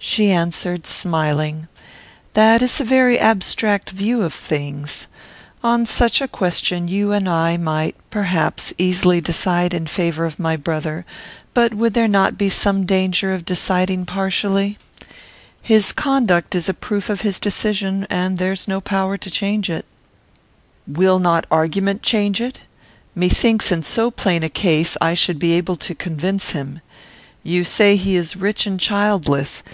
[0.00, 1.66] She answered, smiling,
[2.34, 5.08] "That is a very abstract view of things.
[5.62, 10.56] On such a question you and I might, perhaps, easily decide in favour of my
[10.56, 11.04] brother;
[11.52, 14.78] but would there not be some danger of deciding partially?
[15.60, 19.68] His conduct is a proof of his decision, and there is no power to change
[19.68, 19.84] it."
[20.86, 22.60] "Will not argument change it?
[23.16, 26.80] Methinks in so plain a case I should be able to convince him.
[27.42, 29.64] You say he is rich and childless.